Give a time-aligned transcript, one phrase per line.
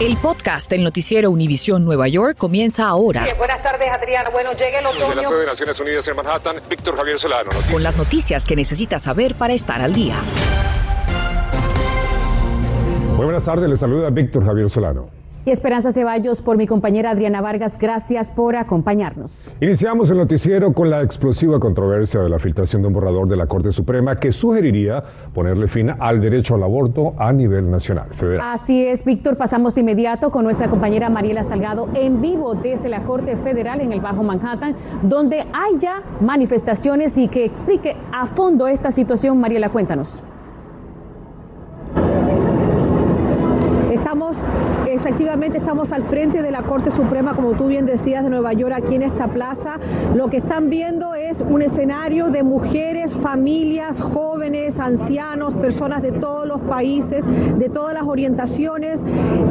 [0.00, 3.24] El podcast del noticiero Univisión Nueva York comienza ahora.
[3.38, 4.30] buenas tardes, Adriana.
[4.30, 5.06] Bueno, llega el otoño.
[5.06, 7.44] Desde la sede de Naciones Unidas en Manhattan, Víctor Javier Solano.
[7.44, 7.72] Noticias.
[7.72, 10.16] Con las noticias que necesitas saber para estar al día.
[13.16, 15.21] Muy buenas tardes, les saluda Víctor Javier Solano.
[15.44, 19.52] Y Esperanza Ceballos por mi compañera Adriana Vargas, gracias por acompañarnos.
[19.60, 23.46] Iniciamos el noticiero con la explosiva controversia de la filtración de un borrador de la
[23.46, 25.02] Corte Suprema que sugeriría
[25.34, 28.52] ponerle fin al derecho al aborto a nivel nacional, federal.
[28.52, 33.02] Así es, Víctor, pasamos de inmediato con nuestra compañera Mariela Salgado en vivo desde la
[33.02, 38.68] Corte Federal en el Bajo Manhattan, donde hay ya manifestaciones y que explique a fondo
[38.68, 39.40] esta situación.
[39.40, 40.22] Mariela, cuéntanos.
[43.90, 44.36] Estamos,
[44.94, 48.74] efectivamente, estamos al frente de la Corte Suprema, como tú bien decías, de Nueva York,
[48.76, 49.78] aquí en esta plaza.
[50.14, 56.46] Lo que están viendo es un escenario de mujeres, familias, jóvenes, ancianos, personas de todos
[56.46, 57.24] los países,
[57.58, 59.00] de todas las orientaciones,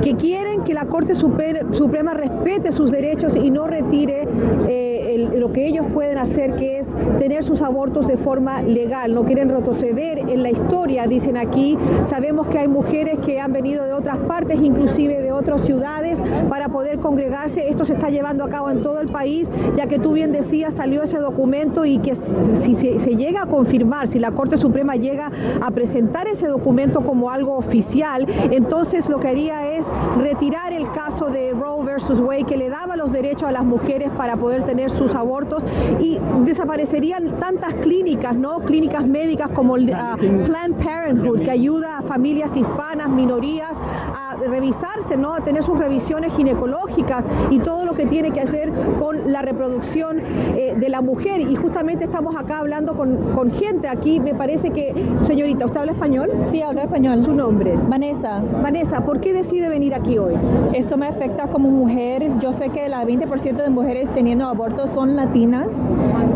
[0.02, 4.28] que quieren que la Corte Suprema respete sus derechos y no retire
[4.68, 6.88] eh, lo que ellos pueden hacer, que es
[7.20, 9.14] tener sus abortos de forma legal.
[9.14, 11.78] No quieren retroceder en la historia, dicen aquí.
[12.10, 16.70] Sabemos que hay mujeres que han venido de otras partes inclusive de otras ciudades, para
[16.70, 17.70] poder congregarse.
[17.70, 20.74] Esto se está llevando a cabo en todo el país, ya que tú bien decías,
[20.74, 25.32] salió ese documento y que si se, llega a confirmar, si la Corte Suprema llega
[25.62, 29.86] a presentar ese documento como algo oficial, entonces lo que haría es
[30.18, 34.10] retirar el caso de Roe versus Wade, que le daba los derechos a las mujeres
[34.18, 35.66] para poder tener sus abortos
[36.00, 38.60] y desaparecerían tantas clínicas, ¿no?
[38.62, 45.34] Clínicas médicas como ah, Planned Parenthood, que ayuda a familias hispanas, minorías, a revisarse, ¿no?
[45.34, 50.20] a tener sus revisiones ginecológicas y todo lo que tiene que hacer con la reproducción
[50.20, 51.42] eh, de la mujer.
[51.42, 53.88] Y justamente estamos acá hablando con, con, gente.
[53.88, 56.30] Aquí me parece que, señorita, ¿usted habla español?
[56.52, 57.24] Sí, hablo español.
[57.24, 57.78] ¿Su nombre?
[57.88, 58.42] Vanessa.
[58.62, 60.36] Vanessa, ¿por qué decide venir aquí hoy?
[60.74, 62.40] Esto me afecta como mujer.
[62.40, 65.74] Yo sé que el 20% de mujeres teniendo abortos son latinas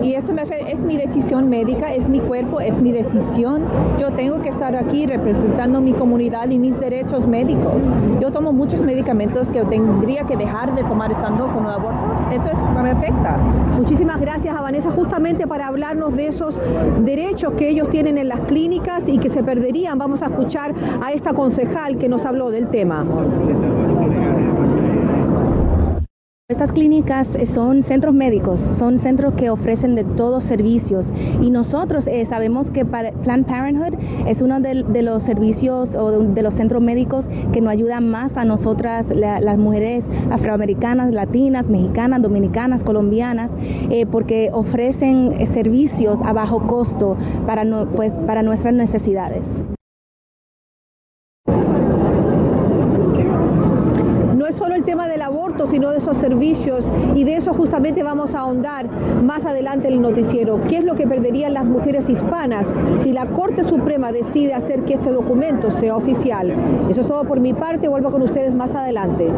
[0.02, 3.64] y esto me es mi decisión médica, es mi cuerpo, es mi decisión.
[4.00, 7.86] Yo tengo que estar aquí representando mi comunidad y mis derechos médicos.
[8.22, 12.06] Yo tomo muchos medicamentos que tendría que dejar de tomar estando con un aborto.
[12.32, 12.50] Esto
[12.82, 13.38] me afecta.
[13.78, 16.60] Muchísimas gracias a Vanessa justamente para hablarnos de esos
[17.00, 19.98] derechos que ellos tienen en las clínicas y que se perderían.
[19.98, 23.06] Vamos a escuchar a esta concejal que nos habló del tema.
[26.48, 31.12] Estas clínicas son centros médicos, son centros que ofrecen de todos servicios
[31.42, 33.98] y nosotros eh, sabemos que Planned Parenthood
[34.28, 38.46] es uno de, los servicios o de, los centros médicos que nos ayudan más a
[38.46, 43.56] nosotras, las mujeres afroamericanas, latinas, mexicanas, dominicanas, colombianas,
[43.90, 47.18] eh, porque ofrecen eh, servicios a bajo costo
[47.48, 47.64] para,
[47.96, 49.50] pues, para nuestras necesidades.
[54.46, 55.08] no es solo el tema
[55.66, 58.88] sino de esos servicios y de eso justamente vamos a ahondar
[59.24, 60.62] más adelante en el noticiero.
[60.68, 62.68] ¿Qué es lo que perderían las mujeres hispanas
[63.04, 66.54] si la Corte Suprema decide hacer que este documento sea oficial?
[66.90, 69.30] Eso es todo por mi parte, vuelvo con ustedes más adelante.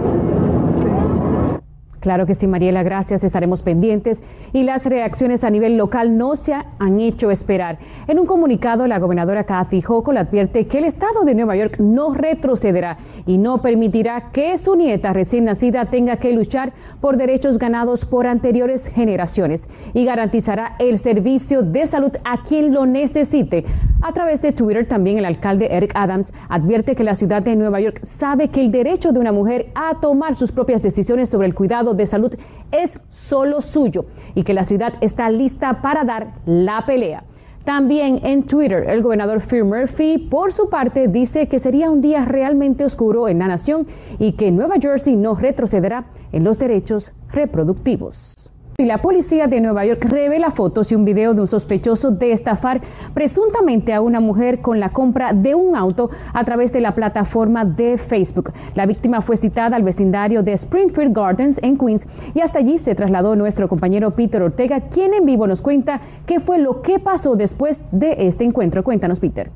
[2.07, 3.25] Claro que sí, Mariela, gracias.
[3.25, 4.23] Estaremos pendientes.
[4.53, 7.79] Y las reacciones a nivel local no se han hecho esperar.
[8.07, 12.13] En un comunicado, la gobernadora Kathy Hochul advierte que el estado de Nueva York no
[12.13, 18.05] retrocederá y no permitirá que su nieta recién nacida tenga que luchar por derechos ganados
[18.05, 23.65] por anteriores generaciones y garantizará el servicio de salud a quien lo necesite.
[23.99, 27.79] A través de Twitter, también el alcalde Eric Adams advierte que la ciudad de Nueva
[27.81, 31.55] York sabe que el derecho de una mujer a tomar sus propias decisiones sobre el
[31.55, 32.35] cuidado de salud
[32.71, 37.23] es solo suyo y que la ciudad está lista para dar la pelea.
[37.65, 42.23] También en Twitter, el gobernador Phil Murphy, por su parte, dice que sería un día
[42.23, 43.87] realmente oscuro en la nación
[44.19, 48.36] y que Nueva Jersey no retrocederá en los derechos reproductivos.
[48.79, 52.31] Y la policía de Nueva York revela fotos y un video de un sospechoso de
[52.31, 52.81] estafar
[53.15, 57.65] presuntamente a una mujer con la compra de un auto a través de la plataforma
[57.65, 58.53] de Facebook.
[58.75, 62.93] La víctima fue citada al vecindario de Springfield Gardens en Queens y hasta allí se
[62.93, 67.35] trasladó nuestro compañero Peter Ortega, quien en vivo nos cuenta qué fue lo que pasó
[67.35, 68.83] después de este encuentro.
[68.83, 69.49] Cuéntanos, Peter.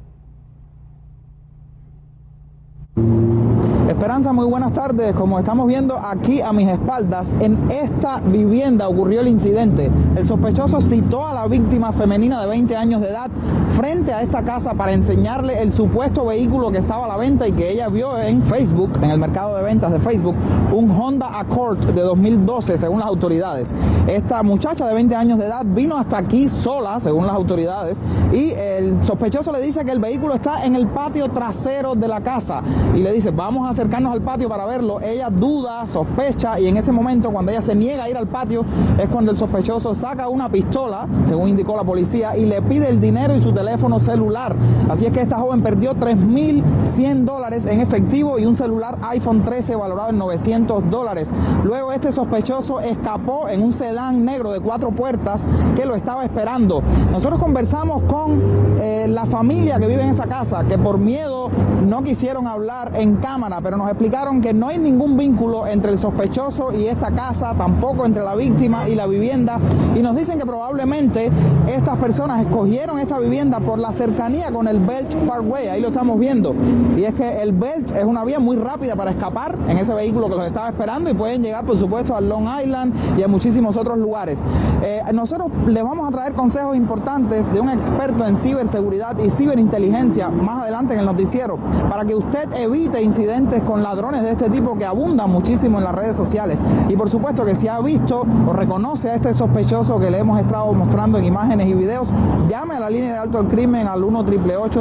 [3.91, 5.13] Esperanza, muy buenas tardes.
[5.13, 9.91] Como estamos viendo aquí a mis espaldas, en esta vivienda ocurrió el incidente.
[10.15, 13.29] El sospechoso citó a la víctima femenina de 20 años de edad
[13.75, 17.51] frente a esta casa para enseñarle el supuesto vehículo que estaba a la venta y
[17.51, 20.35] que ella vio en Facebook, en el mercado de ventas de Facebook,
[20.71, 23.75] un Honda Accord de 2012, según las autoridades.
[24.07, 28.01] Esta muchacha de 20 años de edad vino hasta aquí sola, según las autoridades,
[28.31, 32.21] y el sospechoso le dice que el vehículo está en el patio trasero de la
[32.21, 32.61] casa
[32.95, 36.67] y le dice, vamos a hacer acercarnos al patio para verlo, ella duda, sospecha y
[36.67, 38.63] en ese momento cuando ella se niega a ir al patio
[39.01, 43.01] es cuando el sospechoso saca una pistola, según indicó la policía, y le pide el
[43.01, 44.55] dinero y su teléfono celular.
[44.87, 49.75] Así es que esta joven perdió 3.100 dólares en efectivo y un celular iPhone 13
[49.75, 51.29] valorado en 900 dólares.
[51.63, 55.41] Luego este sospechoso escapó en un sedán negro de cuatro puertas
[55.75, 56.83] que lo estaba esperando.
[57.11, 58.39] Nosotros conversamos con
[58.79, 61.49] eh, la familia que vive en esa casa, que por miedo
[61.81, 65.97] no quisieron hablar en cámara, pero nos explicaron que no hay ningún vínculo entre el
[65.97, 69.59] sospechoso y esta casa, tampoco entre la víctima y la vivienda,
[69.95, 71.31] y nos dicen que probablemente
[71.67, 76.19] estas personas escogieron esta vivienda por la cercanía con el Belt Parkway, ahí lo estamos
[76.19, 76.55] viendo,
[76.95, 80.29] y es que el Belt es una vía muy rápida para escapar en ese vehículo
[80.29, 83.75] que los estaba esperando y pueden llegar por supuesto a Long Island y a muchísimos
[83.75, 84.39] otros lugares.
[84.83, 90.29] Eh, nosotros les vamos a traer consejos importantes de un experto en ciberseguridad y ciberinteligencia
[90.29, 91.57] más adelante en el noticiero
[91.89, 95.95] para que usted evite incidentes con ladrones de este tipo que abundan muchísimo en las
[95.95, 96.59] redes sociales.
[96.89, 100.39] Y por supuesto que si ha visto o reconoce a este sospechoso que le hemos
[100.39, 102.07] estado mostrando en imágenes y videos,
[102.49, 104.25] llame a la línea de alto al crimen al 1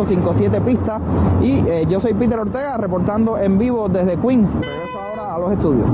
[0.05, 1.01] 57 pista.
[1.41, 4.55] Y eh, yo soy Peter Ortega reportando en vivo desde Queens.
[4.55, 5.91] Regreso ahora a los estudios.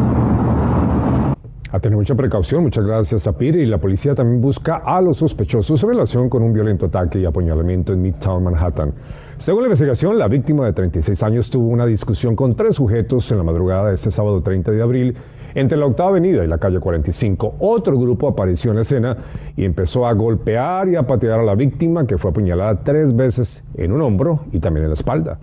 [1.76, 3.60] A tener mucha precaución, muchas gracias a Peter.
[3.60, 7.26] Y la policía también busca a los sospechosos en relación con un violento ataque y
[7.26, 8.94] apuñalamiento en Midtown Manhattan.
[9.36, 13.36] Según la investigación, la víctima de 36 años tuvo una discusión con tres sujetos en
[13.36, 15.18] la madrugada de este sábado 30 de abril
[15.54, 17.56] entre la Octava Avenida y la calle 45.
[17.58, 19.14] Otro grupo apareció en la escena
[19.54, 23.62] y empezó a golpear y a patear a la víctima, que fue apuñalada tres veces
[23.74, 25.38] en un hombro y también en la espalda.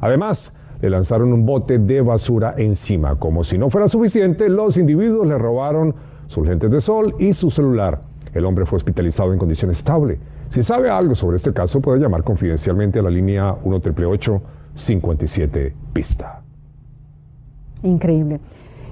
[0.00, 0.50] Además,
[0.84, 3.16] le lanzaron un bote de basura encima.
[3.16, 5.94] Como si no fuera suficiente, los individuos le robaron
[6.26, 8.02] sus lentes de sol y su celular.
[8.34, 10.18] El hombre fue hospitalizado en condición estable.
[10.50, 13.80] Si sabe algo sobre este caso, puede llamar confidencialmente a la línea 1
[14.74, 16.42] 57 pista.
[17.82, 18.40] Increíble.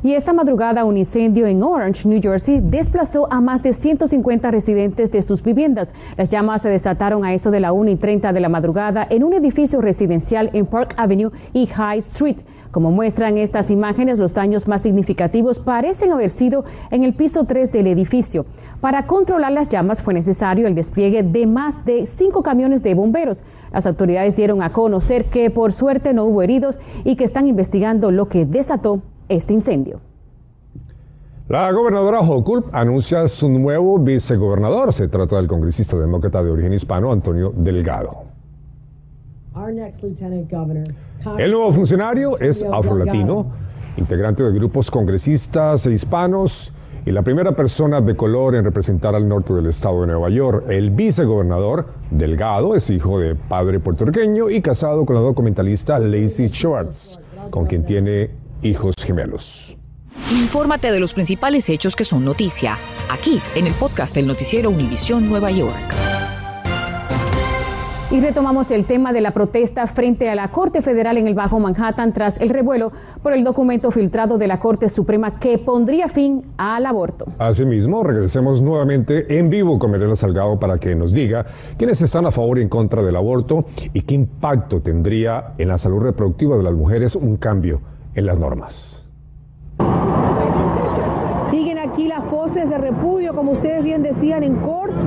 [0.05, 5.13] Y esta madrugada un incendio en Orange, New Jersey, desplazó a más de 150 residentes
[5.13, 5.93] de sus viviendas.
[6.17, 9.23] Las llamas se desataron a eso de la 1 y 30 de la madrugada en
[9.23, 12.39] un edificio residencial en Park Avenue y High Street.
[12.73, 17.71] Como muestran estas imágenes, los daños más significativos parecen haber sido en el piso 3
[17.71, 18.45] del edificio.
[18.81, 23.45] Para controlar las llamas fue necesario el despliegue de más de cinco camiones de bomberos.
[23.73, 28.11] Las autoridades dieron a conocer que por suerte no hubo heridos y que están investigando
[28.11, 30.01] lo que desató este incendio.
[31.49, 34.93] La gobernadora Hochul anuncia su nuevo vicegobernador.
[34.93, 38.25] Se trata del congresista demócrata de origen hispano, Antonio Delgado.
[41.39, 43.47] El nuevo funcionario es afrolatino,
[43.99, 46.73] integrante de grupos congresistas e hispanos
[47.05, 50.71] y la primera persona de color en representar al norte del estado de Nueva York.
[50.71, 57.19] El vicegobernador Delgado es hijo de padre puertorriqueño y casado con la documentalista Lacey Schwartz,
[57.51, 58.31] con quien tiene
[58.63, 59.77] hijos gemelos.
[60.31, 62.77] Infórmate de los principales hechos que son noticia,
[63.11, 65.95] aquí en el podcast del noticiero Univisión Nueva York.
[68.11, 71.59] Y retomamos el tema de la protesta frente a la Corte Federal en el Bajo
[71.59, 72.93] Manhattan tras el revuelo
[73.23, 77.25] por el documento filtrado de la Corte Suprema que pondría fin al aborto.
[77.39, 81.47] Asimismo, regresemos nuevamente en vivo con Mirela Salgado para que nos diga
[81.79, 85.79] quiénes están a favor y en contra del aborto y qué impacto tendría en la
[85.79, 87.81] salud reproductiva de las mujeres un cambio
[88.15, 89.03] en las normas.
[91.51, 94.59] Siguen aquí las voces de repudio, como ustedes bien decían, en,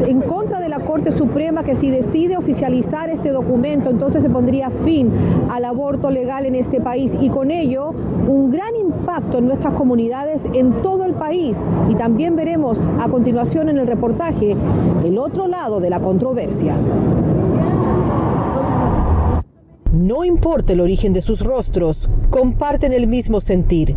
[0.06, 4.70] en contra de la Corte Suprema que si decide oficializar este documento, entonces se pondría
[4.70, 5.12] fin
[5.50, 7.96] al aborto legal en este país y con ello
[8.28, 11.58] un gran impacto en nuestras comunidades en todo el país.
[11.90, 14.56] Y también veremos a continuación en el reportaje
[15.04, 16.76] el otro lado de la controversia.
[19.96, 23.96] No importa el origen de sus rostros, comparten el mismo sentir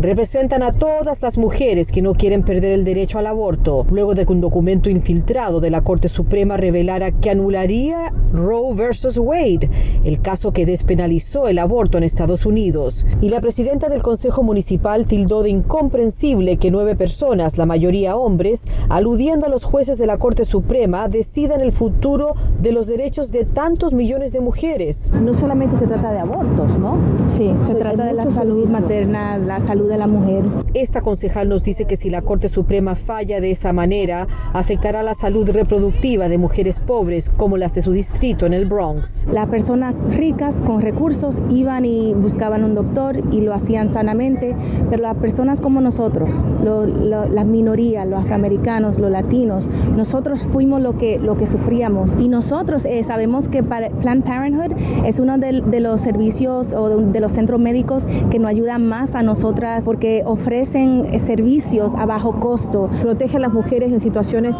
[0.00, 4.24] representan a todas las mujeres que no quieren perder el derecho al aborto, luego de
[4.24, 9.68] que un documento infiltrado de la Corte Suprema revelara que anularía Roe versus Wade,
[10.04, 13.04] el caso que despenalizó el aborto en Estados Unidos.
[13.20, 18.64] Y la presidenta del Consejo Municipal tildó de incomprensible que nueve personas, la mayoría hombres,
[18.88, 23.44] aludiendo a los jueces de la Corte Suprema, decidan el futuro de los derechos de
[23.44, 25.12] tantos millones de mujeres.
[25.12, 26.96] No solamente se trata de abortos, ¿no?
[27.36, 30.44] Sí, se trata de la salud materna, la salud de la mujer.
[30.72, 35.14] Esta concejal nos dice que si la Corte Suprema falla de esa manera, afectará la
[35.14, 39.26] salud reproductiva de mujeres pobres como las de su distrito en el Bronx.
[39.30, 44.56] Las personas ricas con recursos iban y buscaban un doctor y lo hacían sanamente,
[44.88, 51.18] pero las personas como nosotros, las minorías, los afroamericanos, los latinos, nosotros fuimos lo que,
[51.18, 56.00] lo que sufríamos y nosotros eh, sabemos que Planned Parenthood es uno de, de los
[56.00, 61.20] servicios o de los centros médicos que nos ayudan más a nosotras porque ofrecen eh,
[61.20, 62.88] servicios a bajo costo.
[63.02, 64.56] Protege a las mujeres en situaciones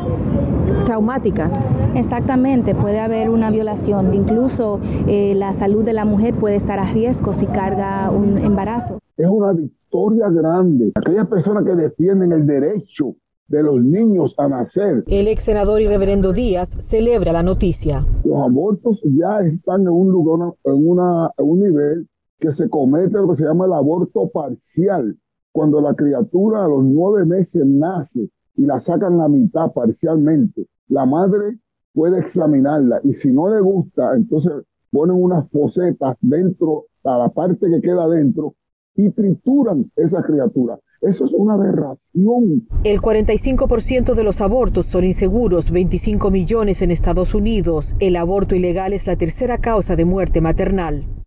[0.85, 1.53] traumáticas.
[1.95, 4.15] Exactamente, puede haber una violación.
[4.15, 8.99] Incluso eh, la salud de la mujer puede estar a riesgo si carga un embarazo.
[9.17, 10.93] Es una victoria grande.
[10.95, 13.15] Aquellas personas que defienden el derecho
[13.50, 15.05] de los niños a nacer.
[15.09, 18.07] El ex senador y reverendo Díaz celebra la noticia.
[18.25, 22.09] Los abortos ya están en un lugar, en, una, en un nivel
[22.41, 25.17] que se comete lo que se llama el aborto parcial,
[25.53, 30.67] cuando la criatura a los nueve meses nace y la sacan a mitad parcialmente.
[30.89, 31.59] La madre
[31.93, 34.53] puede examinarla y si no le gusta, entonces
[34.91, 38.55] ponen unas posetas dentro, a la parte que queda dentro
[38.95, 40.79] y trituran esa criatura.
[41.01, 42.67] Eso es una aberración.
[42.85, 47.97] El 45% de los abortos son inseguros, 25 millones en Estados Unidos.
[48.01, 51.20] El aborto ilegal es la tercera causa de muerte maternal.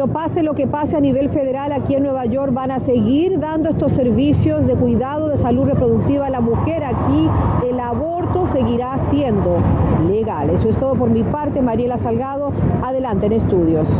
[0.00, 3.38] Pero pase lo que pase a nivel federal, aquí en Nueva York van a seguir
[3.38, 6.82] dando estos servicios de cuidado de salud reproductiva a la mujer.
[6.84, 7.28] Aquí
[7.68, 9.58] el aborto seguirá siendo
[10.08, 10.48] legal.
[10.48, 11.60] Eso es todo por mi parte.
[11.60, 12.50] Mariela Salgado,
[12.82, 13.90] adelante en estudios.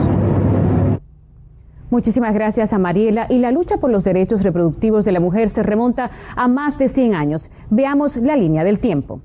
[1.91, 3.27] Muchísimas gracias a Mariela.
[3.29, 6.89] Y la lucha por los derechos reproductivos de la mujer se remonta a más de
[6.89, 7.51] 100 años.
[7.69, 9.21] Veamos la línea del tiempo.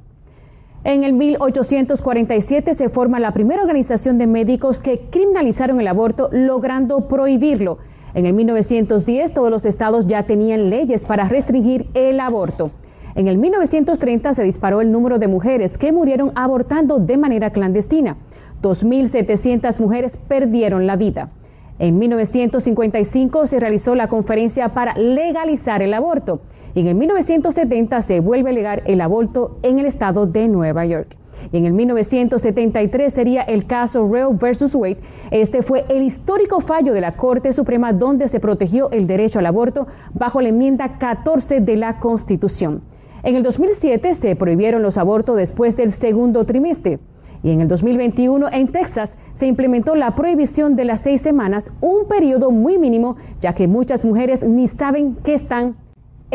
[0.85, 7.07] En el 1847 se forma la primera organización de médicos que criminalizaron el aborto, logrando
[7.07, 7.79] prohibirlo.
[8.13, 12.69] En el 1910 todos los estados ya tenían leyes para restringir el aborto.
[13.15, 18.17] En el 1930 se disparó el número de mujeres que murieron abortando de manera clandestina.
[18.61, 21.31] 2.700 mujeres perdieron la vida.
[21.79, 26.41] En 1955 se realizó la conferencia para legalizar el aborto
[26.75, 30.85] y en el 1970 se vuelve a legar el aborto en el estado de Nueva
[30.85, 31.15] York.
[31.51, 34.97] Y en el 1973 sería el caso Roe versus Wade.
[35.31, 39.45] Este fue el histórico fallo de la Corte Suprema donde se protegió el derecho al
[39.45, 42.81] aborto bajo la enmienda 14 de la Constitución.
[43.23, 46.99] En el 2007 se prohibieron los abortos después del segundo trimestre.
[47.41, 52.07] Y en el 2021 en Texas se implementó la prohibición de las seis semanas, un
[52.07, 55.75] periodo muy mínimo, ya que muchas mujeres ni saben que están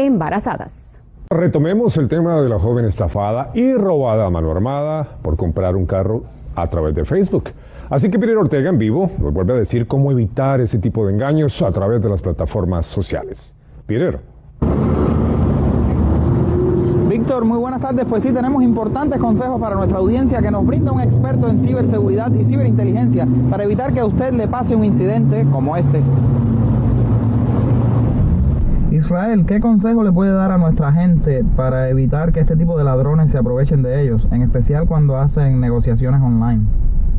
[0.07, 0.87] embarazadas.
[1.31, 5.87] Retomemos el tema de la joven estafada y robada a mano armada por comprar un
[5.87, 6.25] carro
[6.57, 7.51] a través de Facebook.
[7.89, 11.13] Así que Peter Ortega en vivo nos vuelve a decir cómo evitar ese tipo de
[11.13, 13.55] engaños a través de las plataformas sociales.
[13.87, 14.21] Peter.
[17.09, 18.07] Víctor, muy buenas tardes.
[18.09, 22.33] Pues sí, tenemos importantes consejos para nuestra audiencia que nos brinda un experto en ciberseguridad
[22.33, 26.01] y ciberinteligencia para evitar que a usted le pase un incidente como este.
[29.11, 32.85] Israel, ¿qué consejo le puede dar a nuestra gente para evitar que este tipo de
[32.85, 36.63] ladrones se aprovechen de ellos, en especial cuando hacen negociaciones online?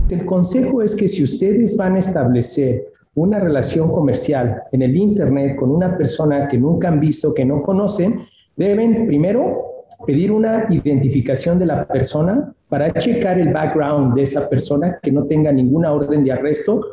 [0.10, 5.58] El consejo es que si ustedes van a establecer una relación comercial en el Internet
[5.58, 8.22] con una persona que nunca han visto, que no conocen,
[8.56, 9.62] deben primero
[10.08, 15.26] pedir una identificación de la persona para checar el background de esa persona que no
[15.26, 16.86] tenga ninguna orden de arresto.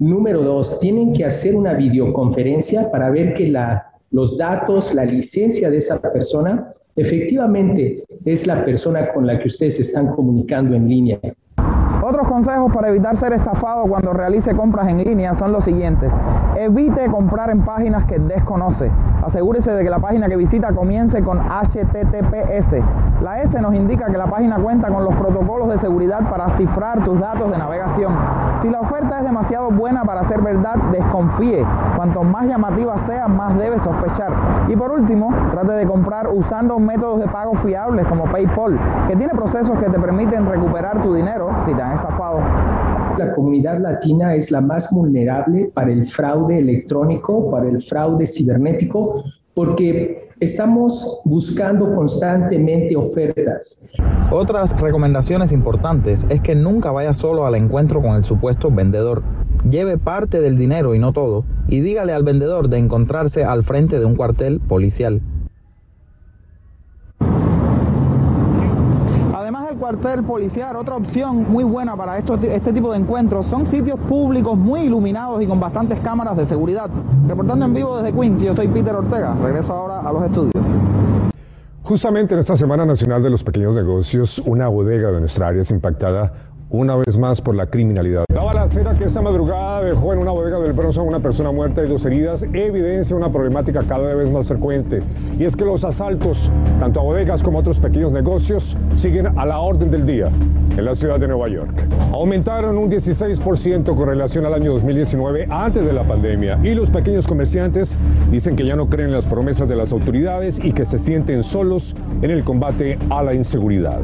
[0.00, 5.70] Número dos, tienen que hacer una videoconferencia para ver que la los datos, la licencia
[5.70, 11.20] de esa persona, efectivamente es la persona con la que ustedes están comunicando en línea.
[12.02, 16.12] Otros consejos para evitar ser estafado cuando realice compras en línea son los siguientes.
[16.56, 18.90] Evite comprar en páginas que desconoce.
[19.22, 22.76] Asegúrese de que la página que visita comience con HTTPS.
[23.22, 27.04] La S nos indica que la página cuenta con los protocolos de seguridad para cifrar
[27.04, 28.14] tus datos de navegación.
[28.62, 31.62] Si la oferta es demasiado buena para ser verdad, desconfíe.
[31.96, 34.32] Cuanto más llamativa sea, más debe sospechar.
[34.68, 39.34] Y por último, trate de comprar usando métodos de pago fiables como PayPal, que tiene
[39.34, 42.38] procesos que te permiten recuperar tu dinero si te han estafado.
[43.18, 49.24] La comunidad latina es la más vulnerable para el fraude electrónico, para el fraude cibernético,
[49.52, 53.78] porque estamos buscando constantemente ofertas.
[54.32, 59.22] Otras recomendaciones importantes es que nunca vaya solo al encuentro con el supuesto vendedor.
[59.68, 63.98] Lleve parte del dinero y no todo, y dígale al vendedor de encontrarse al frente
[63.98, 65.20] de un cuartel policial.
[69.80, 74.82] Cuartel policial, otra opción muy buena para este tipo de encuentros son sitios públicos muy
[74.82, 76.90] iluminados y con bastantes cámaras de seguridad.
[77.26, 79.34] Reportando en vivo desde Queens, yo soy Peter Ortega.
[79.42, 80.66] Regreso ahora a los estudios.
[81.82, 85.70] Justamente en esta Semana Nacional de los Pequeños Negocios, una bodega de nuestra área es
[85.70, 88.24] impactada una vez más por la criminalidad.
[88.32, 91.84] La balacera que esta madrugada dejó en una bodega del Bronx a una persona muerta
[91.84, 95.02] y dos heridas evidencia una problemática cada vez más frecuente.
[95.38, 99.44] Y es que los asaltos, tanto a bodegas como a otros pequeños negocios, siguen a
[99.46, 100.30] la orden del día
[100.76, 101.72] en la ciudad de Nueva York.
[102.12, 107.26] Aumentaron un 16% con relación al año 2019 antes de la pandemia y los pequeños
[107.26, 107.98] comerciantes
[108.30, 111.42] dicen que ya no creen en las promesas de las autoridades y que se sienten
[111.42, 114.00] solos en el combate a la inseguridad.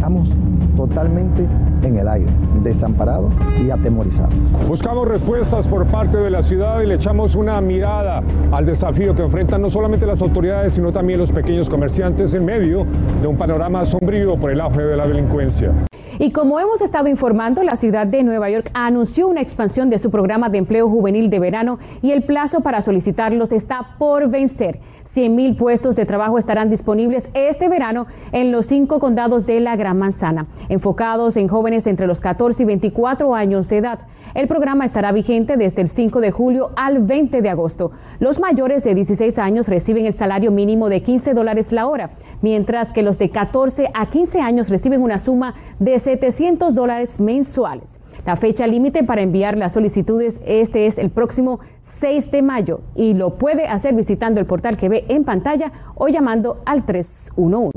[0.00, 0.30] Estamos
[0.78, 1.46] totalmente
[1.82, 4.32] en el aire, desamparados y atemorizados.
[4.66, 9.20] Buscamos respuestas por parte de la ciudad y le echamos una mirada al desafío que
[9.20, 12.86] enfrentan no solamente las autoridades, sino también los pequeños comerciantes en medio
[13.20, 15.70] de un panorama sombrío por el auge de la delincuencia.
[16.18, 20.10] Y como hemos estado informando, la ciudad de Nueva York anunció una expansión de su
[20.10, 24.80] programa de empleo juvenil de verano y el plazo para solicitarlos está por vencer.
[25.12, 29.74] 100 mil puestos de trabajo estarán disponibles este verano en los cinco condados de la
[29.74, 34.00] Gran Manzana, enfocados en jóvenes entre los 14 y 24 años de edad.
[34.34, 37.90] El programa estará vigente desde el 5 de julio al 20 de agosto.
[38.20, 42.92] Los mayores de 16 años reciben el salario mínimo de 15 dólares la hora, mientras
[42.92, 47.98] que los de 14 a 15 años reciben una suma de 700 dólares mensuales.
[48.26, 51.60] La fecha límite para enviar las solicitudes este es el próximo
[52.00, 56.08] 6 de mayo y lo puede hacer visitando el portal que ve en pantalla o
[56.08, 57.70] llamando al 311.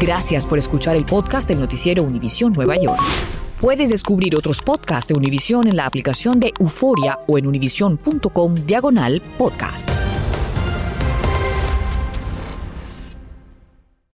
[0.00, 3.00] Gracias por escuchar el podcast del noticiero Univisión Nueva York.
[3.60, 9.20] Puedes descubrir otros podcasts de Univisión en la aplicación de Euforia o en univision.com diagonal
[9.36, 10.08] podcasts.